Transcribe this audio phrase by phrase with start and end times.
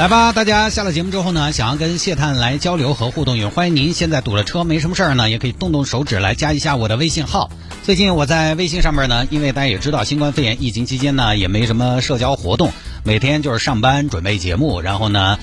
[0.00, 7.50] 来吧，大家下了节目之后呢，想要跟谢探来交流和互动，也欢迎您现在堵了车没什么事儿呢，也可以动动手指来加一下我的微信号。
[7.82, 12.72] 最近我在微信上面呢，因为大家也知道新冠肺炎疫情期间呢，也没什么社交活动，
[13.04, 15.38] 每天就是上班准备节目，然后呢。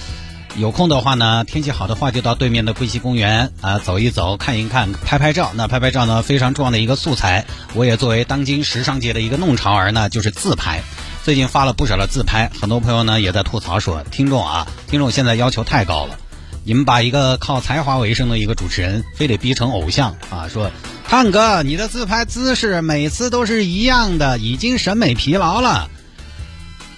[0.56, 5.52] 有空的话呢，天气好的话就到对面的桂溪公园啊走一走，看一看，拍拍照。
[5.54, 7.46] 那拍拍照呢，非常重要的一个素材。
[7.76, 10.82] 我也作为当今时尚界的一个弄潮儿呢，就是自拍。
[11.28, 16.18] 最近发了不少的自拍，很多朋友呢也在吐槽说，听众啊，听众现在要求太高了，
[16.64, 20.48] 你们把一个靠才华为生的一个主持人，非得逼成偶像啊？
[20.48, 20.72] 说，
[21.06, 25.90] 探哥，你的自拍姿势每次都是一样的，已经审美疲劳了。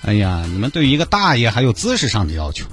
[0.04, 2.68] 哎呀，你们对于一个大爷还有姿势上的要求。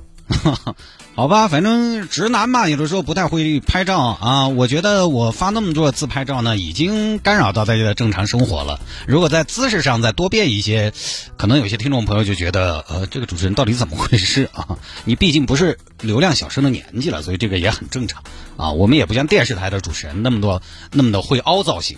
[1.17, 4.49] 好吧，反正直男嘛，有的时候不太会拍照啊。
[4.49, 8.79] 我觉得我发那么多自拍照呢，已经干扰到大家的正常生活了。
[9.09, 10.93] 如果在姿势上再多变一些，
[11.39, 14.77] 可能有些听众朋友就觉得，呃，这个主持人到底怎么回事啊？
[15.07, 18.23] 你毕竟不是流量小生的年纪了，所以这个也很正常
[18.59, 18.71] 啊。
[18.73, 20.61] 我们也不像电视台的主持人那么多
[20.93, 21.97] 那么的会凹造型。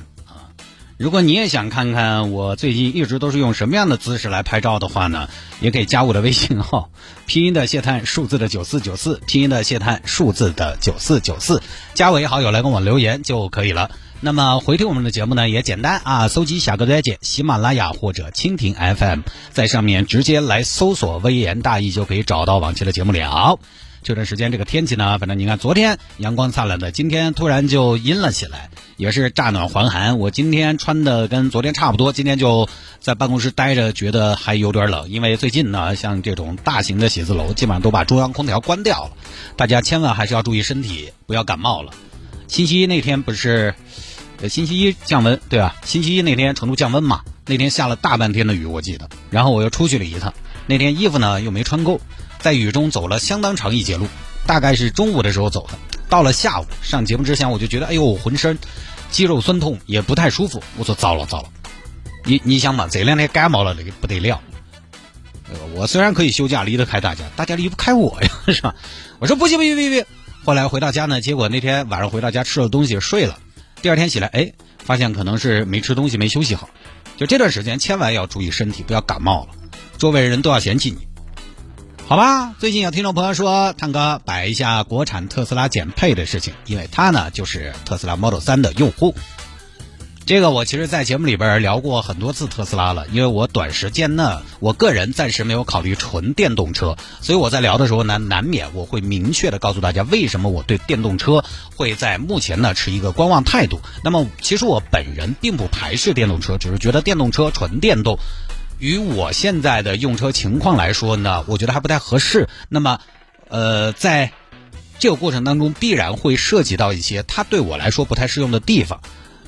[0.99, 5.29] 如果你也想看看我最近一直都是用什么样的姿势来拍照的话呢，
[5.61, 6.91] 也可以加我的微信号，
[7.25, 11.63] 拼音的谢探，数字的九四九四，拼音的谢探，数字的九四九四，
[11.95, 13.93] 加为好友来跟我留言就可以了。
[14.21, 19.21] 那么回听我们的节目呢，也简单啊，搜集小哥再见喜马拉雅或者蜻蜓 FM，
[19.53, 23.61] 在上面直接来搜索“微言大义”就可以找到往期的节目了。
[24.09, 30.19] 这段时间这个天气呢，反正你看，昨天阳光灿烂的，今天突然就阴了起来，也是乍暖还寒。
[30.19, 32.67] 我今天穿的跟昨天差不多，今天就
[33.01, 35.11] 在办公室待着，觉得还有点冷。
[35.11, 39.11] 因为最近呢，像这种大型的写字楼，基本上都把中央空调关掉了，
[39.57, 41.93] 大家千万还是要注意身体，不要感冒了。
[42.47, 43.75] 星期一那天不是，
[44.41, 45.77] 呃，星期一降温，对吧？
[45.85, 49.07] 星期一那天成都降温嘛，那天下了大半天的雨，我记得。
[49.29, 50.33] 然后我又出去了一趟，
[50.67, 52.01] 那天衣服呢又没穿够。
[52.41, 54.07] 在雨中走了相当长一截路，
[54.47, 55.79] 大概是中午的时候走的。
[56.09, 58.59] 到了下午上节目之前，我就觉得，哎呦，浑身
[59.11, 60.63] 肌肉酸痛，也不太舒服。
[60.77, 61.49] 我说糟了糟了，
[62.25, 64.41] 你你想嘛，这两天感冒了，那个不得了。
[65.75, 68.75] 我虽然可以休假离得开大家，大家离不开我呀， 是吧？
[69.19, 70.05] 我说不行不行不行不行。
[70.45, 73.39] 后来回到家呢，结果那天晚上回到家吃了东西睡了，
[73.83, 76.69] 第二天起来，哎，发现可能是没吃东西没休息好。
[77.17, 79.55] 就这段时间千万要注意身体，不要感冒了，
[79.97, 81.08] 周围人都要嫌弃你。
[82.09, 89.15] 好吧，最近有听众朋友说，探哥摆一下国产特斯拉减配的事情，因为他呢就是特斯拉 Model 3的用户。
[90.25, 101.45] 这个我其实，在节目里边聊过很多次特斯拉了，因为我短时间呢，我个人暂时没有考虑纯电动车，所以我在聊的时候呢，难免我会明确的告诉大家，为什么我对电动车
[101.77, 103.81] 会在目前呢持一个观望态度。
[104.03, 108.19] 那么，其实我本人并不排斥电动车，只是觉得电动车纯电动。
[108.79, 112.49] 与我现在的用车情况来说呢，我觉得还不太合适。
[112.69, 113.01] 那么，
[113.49, 114.33] 呃，在
[114.99, 119.01] 这个过程当中，必然会涉及到一些它对我来说不太适用的地方。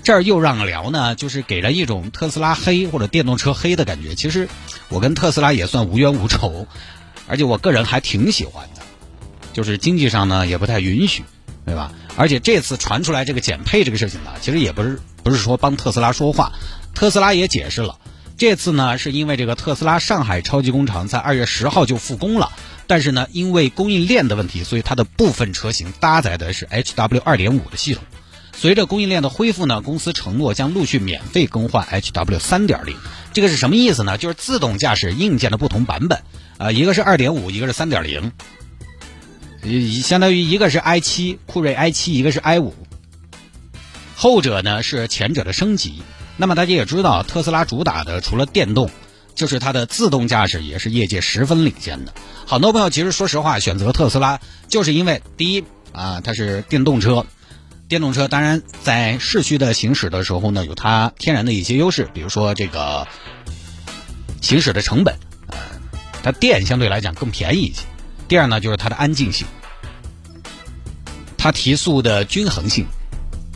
[0.02, 4.14] 这儿又让聊呢，就是给人一种特斯拉黑或者电动车黑的感觉。
[4.14, 4.48] 其实
[4.88, 6.66] 我跟特斯拉也算无冤无仇，
[7.28, 8.82] 而且我个人还挺喜欢的，
[9.52, 11.22] 就是经济上呢也不太允许，
[11.66, 11.92] 对吧？
[12.16, 16.52] 而且这次传出来这个减配这个事情呢，其实也不是不是说帮特斯拉说话，
[16.94, 17.98] 特斯拉也解释了。
[18.40, 22.50] 这次呢，是因为这个特斯拉上海超级工厂在二月十号就复工了，
[22.86, 28.02] 但是呢，因为供应链的问题，所以它的部分车型搭载的是 HW 二点五的系统。
[28.56, 32.96] 随着供应链的恢复呢，公司承诺将陆续免费更换 HW 三点零。
[33.34, 34.16] 这个是什么意思呢？
[34.16, 36.22] 就是自动驾驶硬件的不同版本
[36.56, 38.32] 啊，一个是二点五，一个是三点零，
[40.00, 42.74] 相当于一个是 i 七酷睿 i 七，一个是 i 五，
[44.16, 46.02] 后者呢是前者的升级。
[46.36, 48.90] 那么大家也知道，特斯拉主打的除了电动，
[49.34, 52.14] 就是它的自动驾驶也是业界十分领先的。
[52.46, 57.26] 很多朋友其实说实话选择特斯拉，就是因为第一啊它是电动车，
[57.88, 63.06] 电动车当然在市区的行驶的时候呢，有它天然的一些优势，比如说这个
[64.40, 65.14] 行驶的成本，
[65.48, 65.58] 呃，
[66.22, 67.82] 它电相对来讲更便宜一些。
[68.28, 69.46] 第二呢就是它的安静性，
[71.36, 72.86] 它提速的均衡性。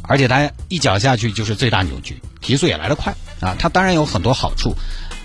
[0.07, 3.57] 而且它一脚下去就是最大扭矩，提速也来得快啊！
[3.59, 4.77] 它当然有很多好处。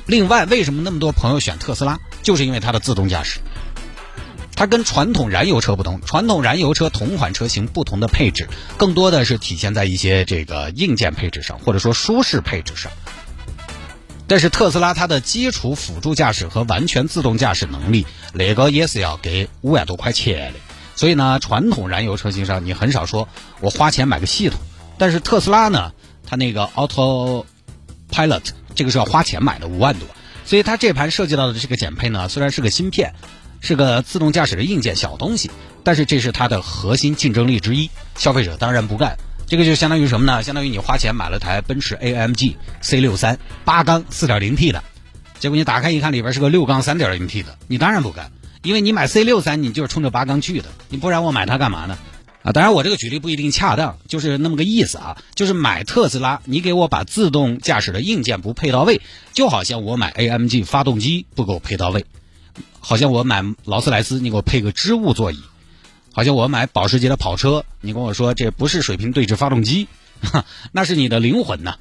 [0.07, 3.41] 另外，为什么那么多朋友选特斯拉，就是因为它的自动驾驶。
[4.55, 12.91] 它跟传统燃油车不同，传统燃油车同款车型不同的配置，更多的是体现在一些这个硬件配置上，或者说舒适配置上。
[14.27, 20.59] 但是特斯拉它的基础辅助驾驶和完全自动驾驶能力，那个也是要给五万多块钱的。
[20.95, 23.29] 所以呢，传统燃油车型上你很少说
[23.61, 24.59] 我花钱买个系统，
[24.97, 25.93] 但是特斯拉呢，
[26.29, 27.45] 它那个 Auto
[28.11, 28.43] Pilot
[28.75, 30.07] 这个是要花钱买的，五万多。
[30.45, 33.13] 所以它这盘涉及到的这个减配呢，虽然是个芯片，
[33.61, 35.49] 是个自动驾驶的硬件小东西，
[35.83, 37.89] 但是这是它的核心竞争力之一。
[38.15, 39.17] 消费者当然不干。
[39.47, 40.43] 这个就相当于什么呢？
[40.43, 44.83] 相当于你花钱买了台奔驰 AMG C 六三八缸四点零 T 的，
[45.39, 51.97] 结果你打开一看里边是个六缸三点零 T 的，你当然不干，因为你买 C 六三你就是冲着八缸去的，你不然我买它干嘛呢？
[52.41, 59.01] 啊，当然我这个举例不一定恰当，就是那么个意思啊，就是买特斯拉，你给我把自动驾驶的硬件不配到位，
[59.33, 62.05] 就好像我买 AMG 发动机不给我配到位，
[62.79, 65.39] 好像我买劳斯莱斯你给我配个织物座椅。
[66.11, 69.87] 好像我买保时捷的跑车，你跟我说这不是水平对置发动机，
[70.71, 71.77] 那是你的灵魂呐。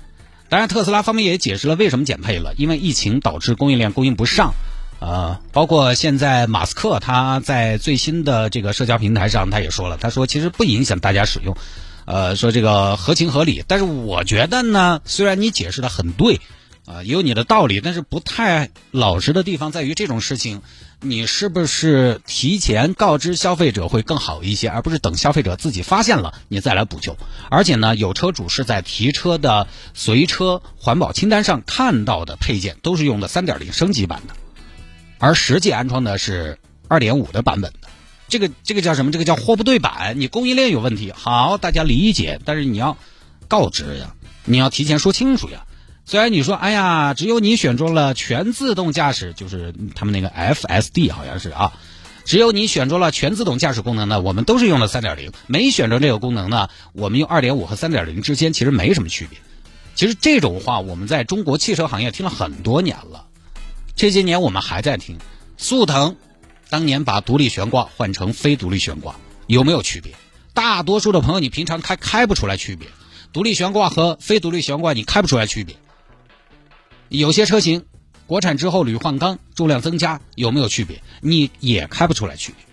[0.49, 4.55] 当然，特斯拉方面也解释了为什么减配了，因为疫情导致供应链供应不上。
[5.01, 11.57] 呃，包括现在马斯克他在最新的这个社交平台上，他也说了，他说其实不影响大家使用，
[12.05, 13.65] 呃，说这个合情合理。
[13.67, 16.41] 但是我觉得呢，虽然你解释的很对，
[16.85, 20.63] 啊，也有你的道理，但是不太老实的地方在于这种事情。
[21.01, 27.17] 你是不是提前告知消费者会更好一些，而不是等消费者自己发现了你再来补救？
[27.51, 34.35] 而且呢，有车主是在提车的随车环保清单上看到的配件都是用的三点零升级版的，
[35.19, 37.89] 而实际安装的是二点五的版本的。
[38.29, 39.11] 这个这个叫什么？
[39.11, 41.13] 这个叫货不对版，你供应链有问题。
[41.13, 42.97] 好，大家理解，但是你要
[43.49, 45.65] 告知呀，你要提前说清楚呀。
[46.05, 51.73] 虽然你说，哎呀，只有你选中了全自动驾驶，就是他们那个 FSD 好像是啊，
[52.25, 59.39] 只有你选中了全自动驾驶功能呢，我们都是用的三点零，没选中这个功能呢，我们用二点五和三点零之间其实没什么区别。
[59.95, 63.27] 其实这种话我们在中国汽车行业听了很多年了，
[63.99, 65.19] 这些年我们还在听。
[65.57, 66.15] 速腾
[66.71, 69.17] 当年把独立悬挂换成非独立悬挂，
[69.49, 70.15] 有没有区别？
[70.55, 72.87] 大多数的朋友你平常开开不出来区别，
[73.33, 75.75] 独立悬挂和非独立悬挂你开不出来区别。
[77.09, 77.87] 有些车型
[78.29, 81.03] 国产之后铝换钢，重量增加有没有区别？
[81.21, 82.65] 你也开不出来区别。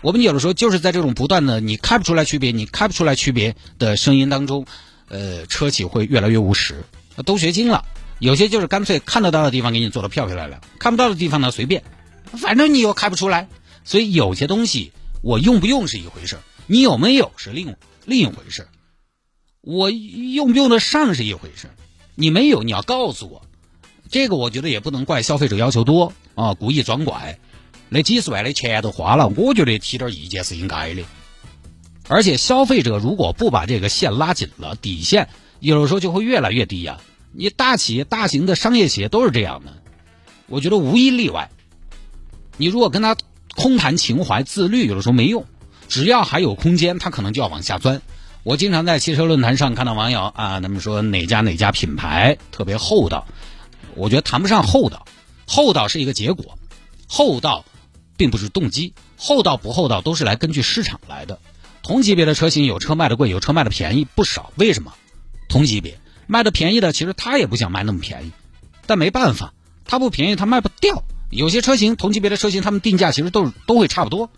[0.00, 4.64] 我们有的时候就是在这种不断的你开不出来区别，你开不出来区别的声音当中，
[5.08, 6.84] 呃，车企会越来越务实，
[7.26, 7.84] 都学精了。
[8.24, 11.84] 有些就是干脆看得到的地方给你做的漂漂亮亮，看不到的地方呢随便，
[12.38, 13.48] 反正你又开不出来。
[13.84, 17.76] 所以有些东西我用不用是一回事你有没有是另
[18.06, 18.66] 另一回事
[19.60, 21.68] 我用不用得上是一回事
[22.14, 23.42] 你没有你要告诉我。
[24.10, 27.38] 这个我觉得也不能怪消费者要求多啊，故意装怪，
[27.90, 31.02] 那几十万的钱都花了，我觉得提点意见是应该的。
[32.08, 35.28] 而且消费者如果不把这个线拉紧了，底线
[35.60, 37.00] 有时候就会越来越低呀。
[37.36, 39.82] 你大企业、大型的商业企业都是这样的，
[40.46, 41.50] 我觉得无一例外。
[42.56, 43.16] 你如果跟他
[43.56, 45.44] 空谈情怀、自律，有的时候没用。
[45.88, 48.00] 只要还有空间，他可能就要往下钻。
[48.42, 53.26] 我经常在汽车论坛上看到网友啊，他们说哪家哪家品牌特别厚道。
[53.94, 55.06] 我觉得谈不上厚道，
[55.46, 56.58] 厚道是一个结果，
[57.08, 57.64] 厚道
[58.16, 61.40] 并不是动机，厚道不厚道都是来根据市场来的。
[61.82, 64.52] 同级别的车型有车卖的贵，有车卖的便宜不少。
[64.56, 64.94] 为什么？
[65.48, 68.32] 同级别卖的便宜的，其实他也不想卖那么便宜，
[68.86, 69.52] 但没办法，
[69.84, 71.04] 他不便宜他卖不掉。
[71.30, 74.30] 有些车型同级别的车型，他们定价其实都都会差不多，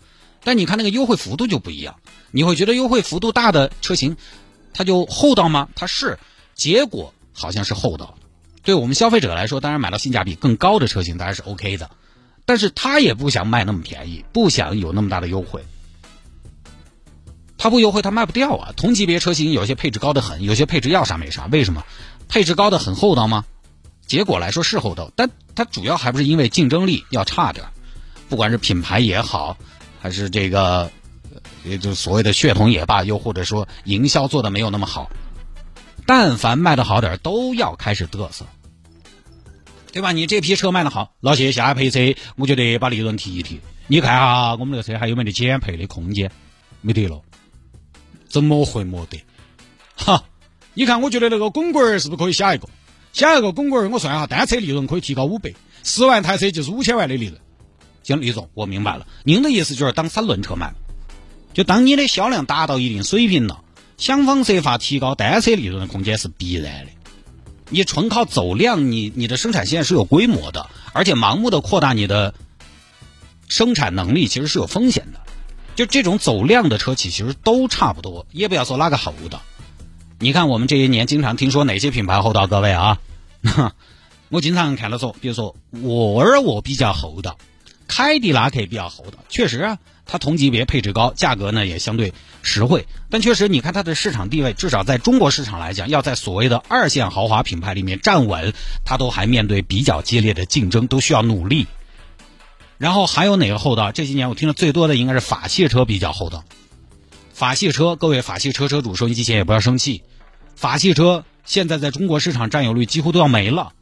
[0.43, 1.95] 但你看那个优惠幅度就不一样。
[2.31, 4.17] 你会觉得优惠幅度大的车型，
[4.73, 5.69] 它就厚道吗？
[5.75, 6.17] 它是，
[6.55, 8.17] 结果好像是厚道。
[8.63, 11.89] 对我们消费者来说，当然买到性价比更高的车型当然是 OK 的，
[12.45, 15.63] 但是他也不想卖那么便宜，不想有那么大的优惠。
[17.57, 18.73] 他不优惠，他卖不掉啊。
[18.75, 21.47] 同级别车型有些配置高的很，有些配置要啥没啥。
[21.47, 21.83] 为什么？
[22.29, 23.45] 配置高的很厚道吗？
[24.05, 27.65] 结果来说是厚道，但它主要还不是因为竞争力要差点
[28.29, 29.57] 不管是品牌也好，
[30.01, 30.91] 还是这个，
[31.63, 35.09] 也就所谓的血统也罢，又或者说营销做的没有那么好。
[36.05, 38.45] 但凡卖的好点都要开始嘚瑟。
[39.91, 40.11] 对吧？
[40.11, 43.61] 你这批车卖的好，那些下配车，我觉得把利润提一提。
[43.87, 46.29] 你看哈，我们这个车还有没得减配的空间？
[46.81, 47.21] 没得了，
[48.37, 49.23] 怎么会没得？
[49.95, 50.25] 哈，
[50.75, 52.69] 你看，我觉得那个滚滚儿是不是可以下一个？
[53.11, 57.41] 下一个滚滚儿，我算一下，单车利润可以提高五百，十万台车就是五千万的利润。
[58.03, 60.71] 行，李总，我明白了，您的意思就是当三轮车卖，
[61.51, 63.61] 就当你的销量达到一定水平了，
[63.97, 66.91] 想方设法提高单车利润的空间是必然的。
[67.69, 72.35] 你纯靠走量，你你的生产线是有规模的，而且盲目的扩大你的
[73.49, 75.21] 生产能力其实是有风险的。
[75.77, 79.39] 就这种走量的车企其实都差不多，也不要说哪个好的。
[80.17, 82.97] 你看我们这些年经常听说哪些品牌厚道，各位啊，
[84.29, 87.37] 我经常看到说，比如说沃尔沃比较厚道，
[87.87, 92.87] 凯迪拉克比较厚道，确实啊，它同级别配置高，价格呢也相对实惠。
[93.11, 98.51] 但确实，你看它的市场地位，至少在中国市场来讲，要在所谓的二线豪华品牌里面站稳，
[98.83, 101.67] 它都还面对比较激烈的竞争，都需要努力。
[102.77, 103.91] 然后还有哪个厚道？
[103.91, 106.43] 这些年我听的最多的应该是法系车比较厚道。
[107.33, 110.03] 法系车，各位法系车车主收音机前也不要生气，
[110.55, 113.73] 法系车现在在中国市场占有率几乎都要没了。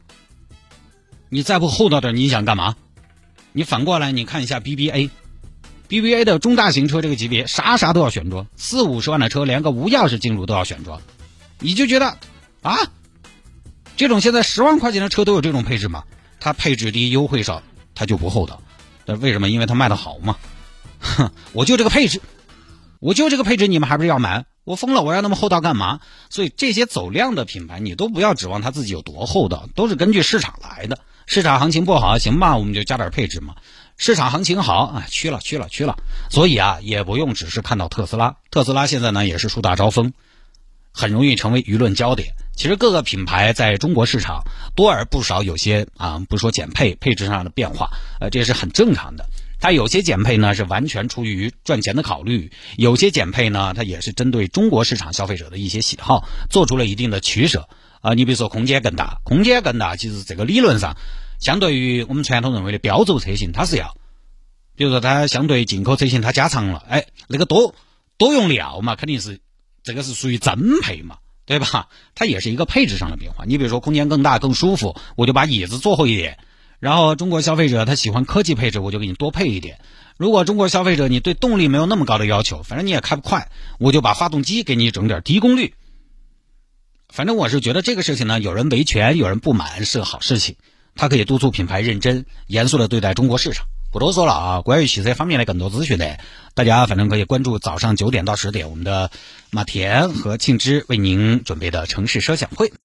[1.28, 2.76] 你再不厚道点，你想干嘛？
[3.52, 11.00] 你反过来你看一下 BBA，BBA 的中大型车这个级别，啥啥都要选装，四五十万的车连个无钥匙进入都要选装，
[11.58, 12.18] 你就觉得
[12.62, 12.76] 啊，
[13.96, 16.04] 这种现在十万块钱的车都有这种配置吗？
[16.38, 17.62] 它配置低，优惠少，
[17.94, 18.60] 它就不厚道。
[19.06, 19.48] 那为什么？
[19.48, 20.36] 因为它卖的好嘛。
[21.00, 22.20] 哼，我就这个配置，
[23.00, 24.44] 我就这个配置，你们还不是要买？
[24.64, 26.00] 我疯了，我要那么厚道干嘛？
[26.28, 30.98] 所以这些走量的品牌，你都不要指望它自己有多厚道，都是根据市场来的。
[31.26, 33.54] 市场行情不好，行吧，我们就加点配置嘛。
[33.96, 35.96] 市场行情好啊，去了去了去了。
[36.30, 40.12] 所以啊，也不用只是看到特斯拉，特斯拉现在呢也是树大招风，
[40.92, 42.34] 很容易成为舆论焦点。
[42.56, 44.42] 其实各个品牌在中国市场
[44.74, 49.26] 多而不少有些啊，不说减配，配置上的变化，呃，这也是很正常的。
[49.60, 57.68] 它有些减配呢是完全出于赚钱的考虑，有些减配呢它也是针对中国市场消费者的一些喜好做出了一定的取舍
[58.00, 58.14] 啊。
[58.14, 60.96] 你比如说空间更大，空间更大，其实这个理论上
[61.38, 63.96] 相对于我们传统认为的标轴车型，它是要，
[64.76, 67.74] 比如说它相对进口车型它加长了，哎，那个多
[68.16, 69.40] 多用料嘛，肯定是
[69.82, 71.18] 这个是属于增配嘛。
[71.46, 71.88] 对吧？
[72.14, 73.44] 它也是一个配置上的变化。
[73.46, 76.38] 你比如说，空间更大、更舒服，我就把椅子坐厚一点。
[76.80, 79.78] 然后，中国消费者他喜欢科技配置，我就给你多配一点。
[80.18, 83.48] 如果中国消费者你对动力没有那么高的要求，反正你也开不快，
[83.78, 85.74] 我就把发动机给你整点低功率。
[87.08, 90.56] 反正我是觉得这个事情呢，有人维权，有人不满是个好事情。
[90.96, 93.66] 它可以督促品牌认真、严肃的对待中国市场。
[93.92, 96.04] 不多说了啊，关于汽车方面的更多资讯呢，
[96.54, 99.10] 大家反正可以关注早上九点到十点我们的
[99.50, 102.72] 马田和庆之为您准备的城市车享会。